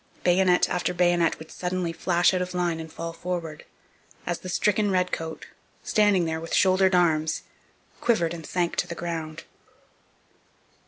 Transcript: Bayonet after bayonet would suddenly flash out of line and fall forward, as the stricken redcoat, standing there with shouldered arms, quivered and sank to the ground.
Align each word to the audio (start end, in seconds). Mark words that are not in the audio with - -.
Bayonet 0.23 0.67
after 0.67 0.95
bayonet 0.95 1.37
would 1.37 1.51
suddenly 1.51 1.93
flash 1.93 2.33
out 2.33 2.41
of 2.41 2.55
line 2.55 2.79
and 2.79 2.91
fall 2.91 3.13
forward, 3.13 3.65
as 4.25 4.39
the 4.39 4.49
stricken 4.49 4.89
redcoat, 4.89 5.45
standing 5.83 6.25
there 6.25 6.39
with 6.41 6.55
shouldered 6.55 6.95
arms, 6.95 7.43
quivered 7.99 8.33
and 8.33 8.43
sank 8.47 8.75
to 8.77 8.87
the 8.87 8.95
ground. 8.95 9.43